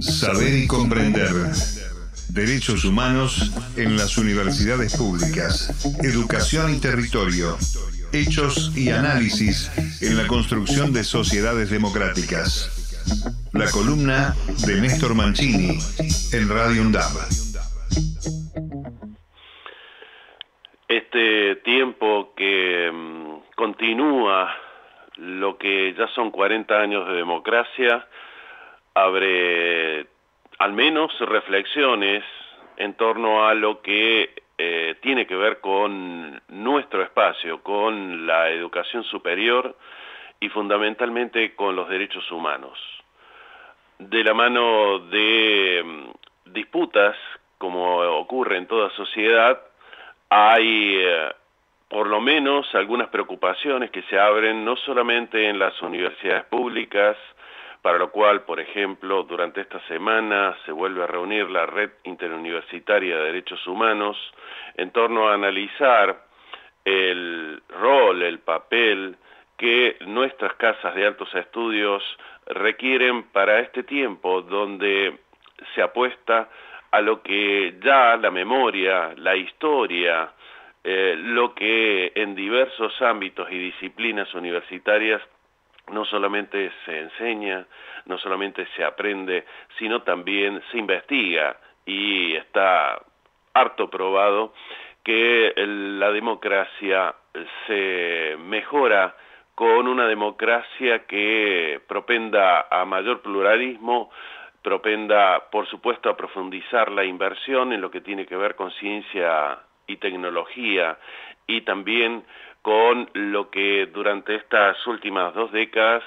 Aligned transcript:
Saber 0.00 0.54
y 0.54 0.66
comprender. 0.66 1.30
Derechos 2.30 2.84
humanos 2.84 3.52
en 3.76 3.96
las 3.96 4.16
universidades 4.18 4.96
públicas. 4.96 5.86
Educación 6.02 6.74
y 6.74 6.80
territorio. 6.80 7.56
Hechos 8.12 8.72
y 8.76 8.90
análisis 8.90 9.70
en 10.02 10.16
la 10.16 10.26
construcción 10.26 10.92
de 10.92 11.04
sociedades 11.04 11.70
democráticas. 11.70 12.70
La 13.52 13.70
columna 13.70 14.34
de 14.66 14.80
Néstor 14.80 15.14
Mancini 15.14 15.78
en 16.32 16.48
Radio 16.48 16.82
UNDAB. 16.82 17.12
Este 20.88 21.56
tiempo 21.64 22.34
que 22.36 22.90
mm, 22.92 23.54
continúa 23.56 24.54
lo 25.16 25.56
que 25.58 25.94
ya 25.96 26.08
son 26.14 26.30
40 26.30 26.74
años 26.74 27.08
de 27.08 27.14
democracia 27.14 28.06
abre 28.94 30.06
al 30.58 30.72
menos 30.72 31.18
reflexiones 31.20 32.24
en 32.76 32.94
torno 32.94 33.46
a 33.46 33.54
lo 33.54 33.82
que 33.82 34.34
eh, 34.58 34.96
tiene 35.00 35.26
que 35.26 35.34
ver 35.34 35.60
con 35.60 36.40
nuestro 36.48 37.02
espacio, 37.02 37.62
con 37.62 38.26
la 38.26 38.50
educación 38.50 39.02
superior 39.04 39.76
y 40.40 40.48
fundamentalmente 40.48 41.54
con 41.54 41.74
los 41.74 41.88
derechos 41.88 42.30
humanos. 42.30 42.78
De 43.98 44.24
la 44.24 44.34
mano 44.34 44.98
de 44.98 45.82
mm, 45.84 46.52
disputas, 46.52 47.16
como 47.58 47.98
ocurre 47.98 48.56
en 48.56 48.66
toda 48.66 48.90
sociedad, 48.90 49.60
hay 50.28 50.96
eh, 50.96 51.32
por 51.88 52.06
lo 52.06 52.20
menos 52.20 52.72
algunas 52.74 53.08
preocupaciones 53.08 53.90
que 53.90 54.02
se 54.02 54.18
abren 54.18 54.64
no 54.64 54.76
solamente 54.76 55.48
en 55.48 55.58
las 55.58 55.80
universidades 55.82 56.44
públicas, 56.44 57.16
para 57.82 57.98
lo 57.98 58.12
cual, 58.12 58.42
por 58.42 58.60
ejemplo, 58.60 59.24
durante 59.24 59.60
esta 59.60 59.80
semana 59.88 60.56
se 60.64 60.70
vuelve 60.72 61.02
a 61.02 61.08
reunir 61.08 61.50
la 61.50 61.66
Red 61.66 61.90
Interuniversitaria 62.04 63.16
de 63.16 63.24
Derechos 63.24 63.66
Humanos 63.66 64.16
en 64.76 64.92
torno 64.92 65.28
a 65.28 65.34
analizar 65.34 66.24
el 66.84 67.60
rol, 67.68 68.22
el 68.22 68.38
papel 68.38 69.16
que 69.58 69.96
nuestras 70.06 70.54
casas 70.54 70.94
de 70.94 71.06
altos 71.06 71.34
estudios 71.34 72.02
requieren 72.46 73.24
para 73.24 73.60
este 73.60 73.82
tiempo 73.82 74.42
donde 74.42 75.18
se 75.74 75.82
apuesta 75.82 76.48
a 76.90 77.00
lo 77.00 77.22
que 77.22 77.78
ya 77.82 78.16
la 78.16 78.30
memoria, 78.30 79.12
la 79.16 79.34
historia, 79.34 80.32
eh, 80.84 81.14
lo 81.16 81.54
que 81.54 82.12
en 82.14 82.34
diversos 82.34 83.00
ámbitos 83.02 83.50
y 83.50 83.58
disciplinas 83.58 84.32
universitarias 84.34 85.22
no 85.90 86.04
solamente 86.04 86.70
se 86.84 87.00
enseña, 87.00 87.66
no 88.06 88.18
solamente 88.18 88.66
se 88.76 88.84
aprende, 88.84 89.44
sino 89.78 90.02
también 90.02 90.62
se 90.70 90.78
investiga 90.78 91.56
y 91.84 92.34
está 92.34 93.00
harto 93.54 93.90
probado 93.90 94.52
que 95.02 95.52
la 95.56 96.10
democracia 96.12 97.14
se 97.66 98.36
mejora 98.38 99.14
con 99.54 99.86
una 99.86 100.06
democracia 100.06 101.06
que 101.06 101.80
propenda 101.86 102.66
a 102.70 102.84
mayor 102.84 103.20
pluralismo, 103.20 104.10
propenda, 104.62 105.50
por 105.50 105.66
supuesto, 105.68 106.08
a 106.08 106.16
profundizar 106.16 106.90
la 106.90 107.04
inversión 107.04 107.72
en 107.72 107.80
lo 107.80 107.90
que 107.90 108.00
tiene 108.00 108.26
que 108.26 108.36
ver 108.36 108.54
con 108.54 108.70
ciencia 108.72 109.58
y 109.86 109.96
tecnología 109.96 110.96
y 111.46 111.62
también 111.62 112.24
con 112.62 113.10
lo 113.14 113.50
que 113.50 113.86
durante 113.86 114.36
estas 114.36 114.86
últimas 114.86 115.34
dos 115.34 115.50
décadas 115.52 116.02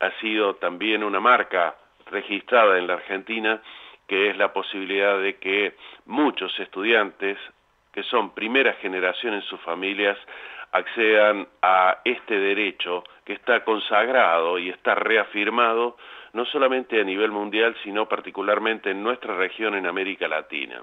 ha 0.00 0.10
sido 0.20 0.54
también 0.56 1.02
una 1.02 1.20
marca 1.20 1.74
registrada 2.06 2.78
en 2.78 2.86
la 2.86 2.94
Argentina, 2.94 3.60
que 4.06 4.30
es 4.30 4.36
la 4.36 4.52
posibilidad 4.52 5.18
de 5.18 5.36
que 5.36 5.74
muchos 6.06 6.58
estudiantes, 6.60 7.38
que 7.92 8.04
son 8.04 8.34
primera 8.34 8.74
generación 8.74 9.34
en 9.34 9.42
sus 9.42 9.60
familias, 9.60 10.16
accedan 10.72 11.48
a 11.62 11.98
este 12.04 12.38
derecho 12.38 13.02
que 13.24 13.32
está 13.32 13.64
consagrado 13.64 14.58
y 14.58 14.68
está 14.68 14.94
reafirmado 14.94 15.96
no 16.32 16.44
solamente 16.44 17.00
a 17.00 17.04
nivel 17.04 17.30
mundial, 17.30 17.74
sino 17.82 18.06
particularmente 18.06 18.90
en 18.90 19.02
nuestra 19.02 19.34
región 19.36 19.74
en 19.74 19.86
América 19.86 20.28
Latina. 20.28 20.82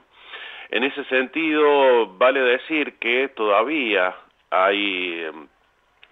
En 0.74 0.84
ese 0.84 1.04
sentido, 1.04 2.08
vale 2.18 2.42
decir 2.42 2.98
que 2.98 3.28
todavía 3.28 4.16
hay 4.50 5.22
em, 5.24 5.48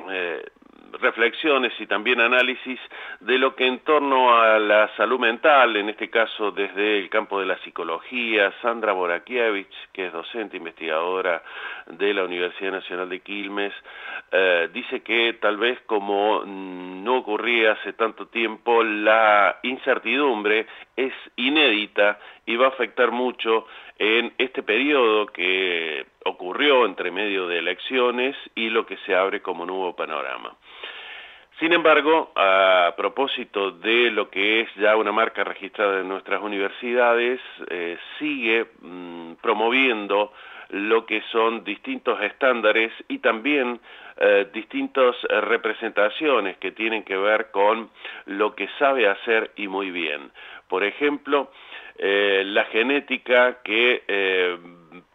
eh, 0.08 0.46
reflexiones 1.00 1.74
y 1.80 1.88
también 1.88 2.22
análisis 2.22 2.80
de 3.22 3.40
lo 3.40 3.56
que 3.56 3.66
en 3.66 3.80
torno 3.80 4.36
a 4.40 4.60
la 4.60 4.96
salud 4.98 5.20
mental, 5.20 5.76
en 5.78 5.90
este 5.90 6.12
caso 6.12 6.52
desde 6.52 7.00
el 7.00 7.10
campo 7.10 7.40
de 7.40 7.48
la 7.48 7.58
psicología, 7.64 8.54
Sandra 8.62 8.94
Borakiewicz, 8.94 9.76
que 9.94 10.06
es 10.06 10.14
docente 10.14 10.58
investigadora 10.58 11.42
de 11.88 12.14
la 12.14 12.24
Universidad 12.24 12.72
Nacional 12.72 13.10
de 13.10 13.20
Quilmes, 13.22 13.74
eh, 14.32 14.70
dice 14.72 15.02
que 15.02 15.40
tal 15.42 15.58
vez 15.58 15.80
como 15.88 16.44
no 16.46 17.18
ocurría 17.18 17.72
hace 17.72 17.94
tanto 17.94 18.28
tiempo, 18.28 18.84
la 18.84 19.58
incertidumbre 19.64 20.68
es 20.96 21.14
inédita 21.36 22.20
y 22.46 22.56
va 22.58 22.68
a 22.68 22.70
afectar 22.70 23.12
mucho 23.12 23.66
en 24.04 24.34
este 24.40 24.64
periodo 24.64 25.28
que 25.28 26.08
ocurrió 26.26 26.88
entre 26.88 27.12
medio 27.12 27.48
de 27.48 27.60
elecciones 27.60 28.36
y 28.56 28.72
lo 28.72 28.84
que 28.84 28.98
se 29.06 29.14
abre 29.14 29.44
como 29.44 29.64
nuevo 29.64 29.96
panorama. 29.96 30.56
Sin 31.60 31.72
embargo, 31.72 32.32
a 32.36 32.96
propósito 32.98 33.70
de 33.70 34.10
lo 34.10 34.32
que 34.32 34.62
es 34.62 34.70
ya 34.74 34.96
una 34.96 35.12
marca 35.12 35.44
registrada 35.44 36.00
en 36.00 36.10
nuestras 36.10 36.42
universidades, 36.42 37.40
eh, 37.70 37.96
sigue 38.18 38.66
mm, 38.82 39.34
promoviendo 39.34 40.34
lo 40.70 41.06
que 41.06 41.22
son 41.32 41.64
distintos 41.64 42.20
estándares 42.24 42.92
y 43.08 43.20
también 43.20 43.80
eh, 44.18 44.48
distintas 44.52 45.16
representaciones 45.30 46.58
que 46.58 46.72
tienen 46.72 47.04
que 47.04 47.18
ver 47.18 47.52
con 47.52 47.92
lo 48.26 48.56
que 48.56 48.68
sabe 48.80 49.08
hacer 49.08 49.52
y 49.58 49.68
muy 49.68 49.92
bien. 49.92 50.32
Por 50.68 50.84
ejemplo, 50.84 51.52
eh, 51.98 52.44
la 52.46 52.66
genética 52.66 53.62
que 53.64 54.04
eh, 54.08 54.58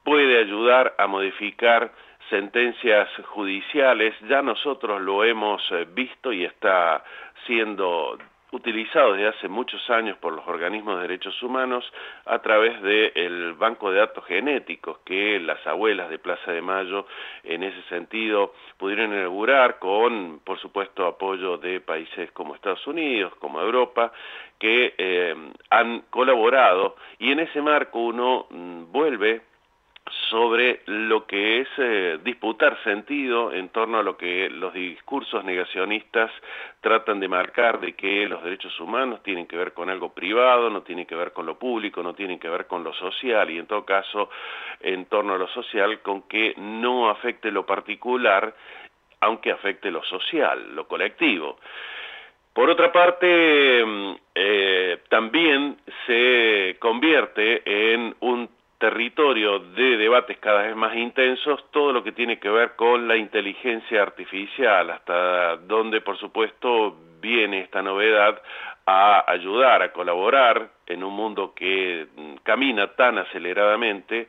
puede 0.05 0.39
ayudar 0.39 0.95
a 0.99 1.07
modificar 1.07 1.93
sentencias 2.31 3.09
judiciales, 3.35 4.15
ya 4.29 4.43
nosotros 4.43 5.01
lo 5.01 5.25
hemos 5.25 5.63
eh, 5.71 5.87
visto 5.93 6.33
y 6.33 6.45
está 6.45 7.05
siendo 7.47 8.19
utilizado 8.57 9.13
desde 9.13 9.29
hace 9.29 9.49
muchos 9.49 9.89
años 9.91 10.17
por 10.19 10.33
los 10.33 10.47
organismos 10.49 10.97
de 10.97 11.03
derechos 11.03 11.41
humanos 11.43 11.85
a 12.25 12.41
través 12.41 12.83
del 12.83 13.55
banco 13.55 13.91
de 13.91 13.99
datos 13.99 14.25
genéticos 14.25 14.99
que 15.05 15.39
las 15.39 15.65
abuelas 15.67 16.11
de 16.11 16.19
Plaza 16.19 16.53
de 16.53 16.63
Mayo 16.63 17.07
en 17.45 17.63
ese 17.63 17.83
sentido 17.89 18.55
pudieron 18.79 19.13
inaugurar 19.13 19.79
con, 19.79 20.41
por 20.43 20.59
supuesto, 20.59 21.07
apoyo 21.07 21.59
de 21.59 21.81
países 21.81 22.33
como 22.33 22.55
Estados 22.55 22.87
Unidos, 22.87 23.35
como 23.37 23.61
Europa, 23.61 24.13
que 24.59 24.95
eh, 24.97 25.35
han 25.71 26.01
colaborado. 26.11 26.97
Y 27.19 27.33
en 27.33 27.41
ese 27.41 27.61
marco 27.63 28.01
uno 28.01 28.47
mm, 28.51 28.91
vuelve 28.91 29.43
sobre 30.31 30.83
lo 30.87 31.27
que 31.27 31.61
es 31.61 31.69
eh, 31.79 32.19
disputar 32.23 32.83
sentido 32.85 33.53
en 33.53 33.69
torno 33.71 33.99
a 33.99 34.03
lo 34.03 34.17
que 34.17 34.49
los 34.51 34.73
discursos 34.73 35.45
negacionistas 35.45 36.31
tratan 36.81 37.21
de 37.21 37.29
marcar 37.29 37.81
de 37.81 37.95
que 37.95 38.29
los 38.29 38.43
derechos 38.43 38.79
humanos 38.81 39.23
tienen 39.23 39.47
que 39.47 39.57
ver 39.57 39.73
con 39.73 39.91
algo 39.91 40.13
privado, 40.13 40.71
no 40.71 40.83
tienen 40.83 41.07
que 41.07 41.17
ver 41.17 41.33
con 41.33 41.47
lo 41.47 41.59
público, 41.59 42.03
no 42.03 42.15
tienen 42.15 42.39
que 42.39 42.49
ver 42.49 42.67
con 42.67 42.85
lo 42.85 42.93
social 42.95 43.51
y 43.51 43.59
en 43.59 43.67
todo 43.67 43.85
caso 43.85 44.31
en 44.81 45.07
torno 45.07 45.35
a 45.35 45.39
lo 45.39 45.49
social 45.49 46.01
con 46.01 46.23
que 46.23 46.55
no 46.57 47.11
afecte 47.11 47.51
lo 47.51 47.67
particular 47.67 48.55
aunque 49.21 49.51
afecte 49.51 49.91
lo 49.91 50.05
social, 50.05 50.75
lo 50.75 50.87
colectivo. 50.87 51.59
Por 52.57 52.71
otra 52.71 52.91
parte, 52.91 53.85
mm, 53.85 54.15
eh, 54.35 54.99
también 55.11 55.77
se 56.07 56.77
convierte 56.79 57.63
en 57.93 58.15
territorio 58.97 59.59
de 59.59 59.99
debates 59.99 60.39
cada 60.39 60.63
vez 60.63 60.75
más 60.75 60.97
intensos 60.97 61.71
todo 61.71 61.93
lo 61.93 62.03
que 62.03 62.13
tiene 62.13 62.39
que 62.39 62.49
ver 62.49 62.77
con 62.77 63.07
la 63.07 63.15
inteligencia 63.15 64.01
artificial, 64.01 64.89
hasta 64.89 65.59
donde 65.59 66.01
por 66.01 66.17
supuesto 66.17 66.97
viene 67.21 67.61
esta 67.61 67.83
novedad 67.83 68.41
a 68.87 69.31
ayudar, 69.31 69.83
a 69.83 69.93
colaborar 69.93 70.71
en 70.87 71.05
un 71.05 71.13
mundo 71.13 71.53
que 71.55 72.07
mm, 72.17 72.37
camina 72.43 72.87
tan 72.95 73.19
aceleradamente 73.19 74.29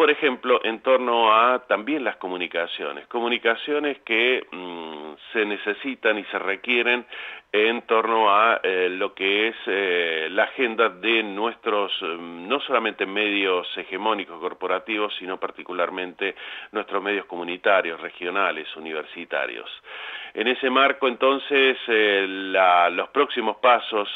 por 0.00 0.10
ejemplo, 0.10 0.62
en 0.64 0.80
torno 0.80 1.30
a 1.30 1.66
también 1.66 2.04
las 2.04 2.16
comunicaciones, 2.16 3.06
comunicaciones 3.08 3.98
que 3.98 4.46
mm, 4.50 5.12
se 5.30 5.44
necesitan 5.44 6.16
y 6.16 6.24
se 6.24 6.38
requieren 6.38 7.04
en 7.52 7.82
torno 7.82 8.34
a 8.34 8.60
eh, 8.62 8.88
lo 8.88 9.12
que 9.12 9.48
es 9.48 9.56
eh, 9.66 10.28
la 10.30 10.44
agenda 10.44 10.88
de 10.88 11.22
nuestros, 11.22 11.92
mm, 12.00 12.48
no 12.48 12.60
solamente 12.60 13.04
medios 13.04 13.68
hegemónicos 13.76 14.40
corporativos, 14.40 15.14
sino 15.18 15.38
particularmente 15.38 16.34
nuestros 16.72 17.02
medios 17.02 17.26
comunitarios, 17.26 18.00
regionales, 18.00 18.74
universitarios. 18.76 19.70
En 20.32 20.48
ese 20.48 20.70
marco, 20.70 21.08
entonces, 21.08 21.76
eh, 21.88 22.24
los 22.26 23.10
próximos 23.10 23.58
pasos 23.58 24.08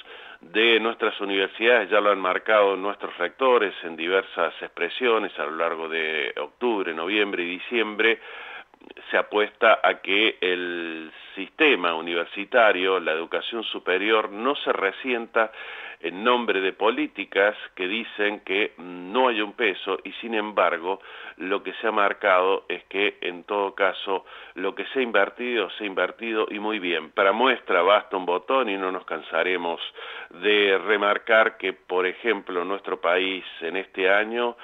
de 0.52 0.78
nuestras 0.80 1.20
universidades, 1.20 1.90
ya 1.90 2.00
lo 2.00 2.10
han 2.10 2.20
marcado 2.20 2.76
nuestros 2.76 3.16
rectores 3.18 3.74
en 3.82 3.96
diversas 3.96 4.54
expresiones 4.60 5.36
a 5.38 5.44
lo 5.44 5.56
largo 5.56 5.88
de 5.88 6.32
octubre, 6.40 6.94
noviembre 6.94 7.42
y 7.42 7.58
diciembre, 7.58 8.20
se 9.10 9.16
apuesta 9.16 9.80
a 9.82 10.00
que 10.00 10.38
el 10.40 11.10
sistema 11.34 11.94
universitario, 11.94 13.00
la 13.00 13.12
educación 13.12 13.62
superior, 13.64 14.30
no 14.30 14.54
se 14.56 14.72
resienta 14.72 15.50
en 16.00 16.22
nombre 16.22 16.60
de 16.60 16.72
políticas 16.72 17.56
que 17.74 17.88
dicen 17.88 18.40
que 18.40 18.72
no 18.76 19.28
hay 19.28 19.40
un 19.40 19.54
peso 19.54 19.98
y 20.04 20.12
sin 20.20 20.34
embargo 20.34 21.00
lo 21.38 21.62
que 21.62 21.72
se 21.74 21.86
ha 21.86 21.92
marcado 21.92 22.66
es 22.68 22.84
que 22.84 23.16
en 23.22 23.44
todo 23.44 23.74
caso 23.74 24.26
lo 24.54 24.74
que 24.74 24.84
se 24.86 24.98
ha 24.98 25.02
invertido 25.02 25.70
se 25.70 25.84
ha 25.84 25.86
invertido 25.86 26.46
y 26.50 26.58
muy 26.58 26.78
bien. 26.78 27.10
Para 27.10 27.32
muestra 27.32 27.80
basta 27.82 28.18
un 28.18 28.26
botón 28.26 28.68
y 28.68 28.76
no 28.76 28.92
nos 28.92 29.06
cansaremos 29.06 29.80
de 30.28 30.78
remarcar 30.78 31.56
que 31.56 31.72
por 31.72 32.06
ejemplo 32.06 32.64
nuestro 32.64 33.00
país 33.00 33.44
en 33.62 33.76
este 33.76 34.10
año 34.10 34.56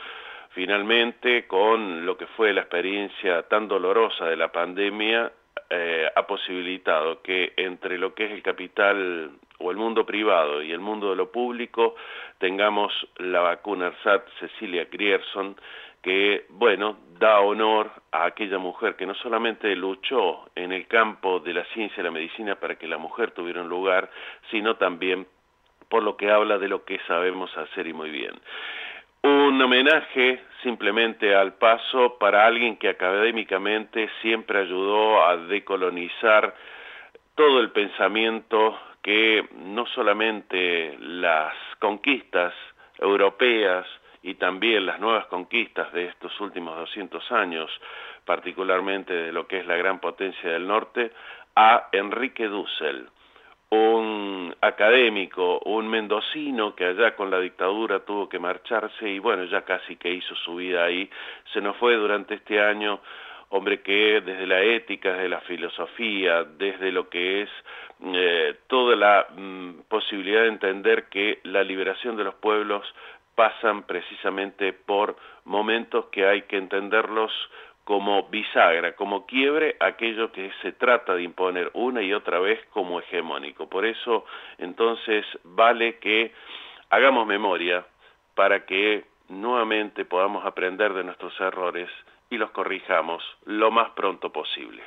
finalmente 0.50 1.46
con 1.46 2.04
lo 2.04 2.16
que 2.16 2.26
fue 2.26 2.52
la 2.52 2.62
experiencia 2.62 3.42
tan 3.44 3.68
dolorosa 3.68 4.26
de 4.26 4.36
la 4.36 4.52
pandemia, 4.52 5.32
eh, 5.68 6.10
ha 6.14 6.26
posibilitado 6.26 7.22
que 7.22 7.52
entre 7.56 7.98
lo 7.98 8.14
que 8.14 8.24
es 8.24 8.32
el 8.32 8.42
capital 8.42 9.30
o 9.58 9.70
el 9.70 9.76
mundo 9.76 10.04
privado 10.04 10.62
y 10.62 10.72
el 10.72 10.80
mundo 10.80 11.10
de 11.10 11.16
lo 11.16 11.30
público 11.30 11.94
tengamos 12.38 12.92
la 13.18 13.40
vacuna 13.40 13.88
ARSAT 13.88 14.26
Cecilia 14.40 14.86
Grierson 14.90 15.56
que, 16.02 16.46
bueno, 16.48 16.96
da 17.18 17.40
honor 17.40 17.90
a 18.10 18.24
aquella 18.24 18.58
mujer 18.58 18.96
que 18.96 19.06
no 19.06 19.14
solamente 19.14 19.76
luchó 19.76 20.48
en 20.54 20.72
el 20.72 20.86
campo 20.86 21.40
de 21.40 21.52
la 21.52 21.64
ciencia 21.66 22.00
y 22.00 22.04
la 22.04 22.10
medicina 22.10 22.56
para 22.56 22.76
que 22.76 22.88
la 22.88 22.96
mujer 22.96 23.32
tuviera 23.32 23.60
un 23.60 23.68
lugar, 23.68 24.10
sino 24.50 24.76
también 24.76 25.26
por 25.88 26.02
lo 26.02 26.16
que 26.16 26.30
habla 26.30 26.56
de 26.56 26.68
lo 26.68 26.84
que 26.84 26.98
sabemos 27.06 27.54
hacer 27.56 27.86
y 27.86 27.92
muy 27.92 28.10
bien. 28.10 28.32
Un 29.22 29.60
homenaje 29.60 30.42
simplemente 30.62 31.34
al 31.34 31.54
paso 31.54 32.16
para 32.18 32.46
alguien 32.46 32.76
que 32.76 32.88
académicamente 32.88 34.08
siempre 34.22 34.60
ayudó 34.60 35.26
a 35.26 35.36
decolonizar 35.36 36.54
todo 37.34 37.60
el 37.60 37.70
pensamiento 37.70 38.78
que 39.02 39.46
no 39.56 39.86
solamente 39.86 40.96
las 41.00 41.54
conquistas 41.78 42.54
europeas 42.98 43.86
y 44.22 44.34
también 44.34 44.86
las 44.86 45.00
nuevas 45.00 45.26
conquistas 45.26 45.92
de 45.92 46.06
estos 46.06 46.38
últimos 46.40 46.76
200 46.76 47.32
años, 47.32 47.70
particularmente 48.24 49.12
de 49.12 49.32
lo 49.32 49.46
que 49.46 49.58
es 49.58 49.66
la 49.66 49.76
gran 49.76 50.00
potencia 50.00 50.50
del 50.50 50.66
norte, 50.66 51.12
a 51.56 51.88
Enrique 51.92 52.46
Dussel 52.46 53.08
un 53.70 54.54
académico, 54.60 55.60
un 55.64 55.88
mendocino 55.88 56.74
que 56.74 56.86
allá 56.86 57.14
con 57.14 57.30
la 57.30 57.38
dictadura 57.38 58.00
tuvo 58.00 58.28
que 58.28 58.38
marcharse 58.38 59.08
y 59.08 59.18
bueno, 59.18 59.44
ya 59.44 59.62
casi 59.62 59.96
que 59.96 60.12
hizo 60.12 60.34
su 60.36 60.56
vida 60.56 60.84
ahí, 60.84 61.08
se 61.52 61.60
nos 61.60 61.76
fue 61.76 61.94
durante 61.94 62.34
este 62.34 62.60
año, 62.60 63.00
hombre 63.50 63.80
que 63.80 64.20
desde 64.20 64.46
la 64.46 64.62
ética, 64.62 65.12
desde 65.12 65.28
la 65.28 65.40
filosofía, 65.40 66.44
desde 66.44 66.90
lo 66.92 67.08
que 67.08 67.42
es 67.42 67.50
eh, 68.02 68.56
toda 68.66 68.96
la 68.96 69.26
mm, 69.36 69.82
posibilidad 69.88 70.42
de 70.42 70.48
entender 70.48 71.04
que 71.08 71.40
la 71.44 71.62
liberación 71.62 72.16
de 72.16 72.24
los 72.24 72.34
pueblos 72.34 72.84
pasan 73.34 73.84
precisamente 73.84 74.72
por 74.72 75.16
momentos 75.44 76.06
que 76.06 76.26
hay 76.26 76.42
que 76.42 76.56
entenderlos 76.56 77.32
como 77.90 78.28
bisagra, 78.28 78.94
como 78.94 79.26
quiebre, 79.26 79.74
aquello 79.80 80.30
que 80.30 80.52
se 80.62 80.70
trata 80.70 81.16
de 81.16 81.24
imponer 81.24 81.72
una 81.74 82.00
y 82.00 82.12
otra 82.12 82.38
vez 82.38 82.60
como 82.72 83.00
hegemónico. 83.00 83.68
Por 83.68 83.84
eso, 83.84 84.24
entonces, 84.58 85.26
vale 85.42 85.98
que 85.98 86.32
hagamos 86.88 87.26
memoria 87.26 87.84
para 88.36 88.64
que 88.64 89.06
nuevamente 89.28 90.04
podamos 90.04 90.46
aprender 90.46 90.94
de 90.94 91.02
nuestros 91.02 91.32
errores 91.40 91.90
y 92.30 92.36
los 92.36 92.52
corrijamos 92.52 93.24
lo 93.46 93.72
más 93.72 93.90
pronto 93.96 94.30
posible. 94.30 94.84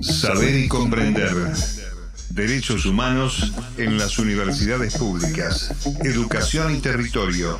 Saber 0.00 0.54
y 0.54 0.66
comprender. 0.66 1.34
Derechos 2.30 2.86
humanos 2.86 3.52
en 3.76 3.98
las 3.98 4.18
universidades 4.18 4.96
públicas. 4.96 5.84
Educación 6.06 6.74
y 6.74 6.80
territorio 6.80 7.58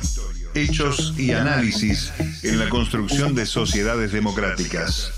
hechos 0.53 1.13
y 1.17 1.31
análisis 1.31 2.11
en 2.43 2.59
la 2.59 2.69
construcción 2.69 3.35
de 3.35 3.45
sociedades 3.45 4.11
democráticas. 4.11 5.11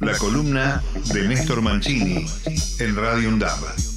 La 0.00 0.16
columna 0.18 0.82
de 1.12 1.28
Néstor 1.28 1.62
Mancini 1.62 2.26
en 2.80 2.96
Radio 2.96 3.28
UNDAB. 3.28 3.93